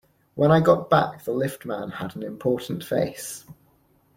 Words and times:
When 0.33 0.49
I 0.49 0.61
got 0.61 0.89
back 0.89 1.23
the 1.25 1.31
lift-man 1.31 1.91
had 1.91 2.15
an 2.15 2.23
important 2.23 2.83
face. 2.83 3.45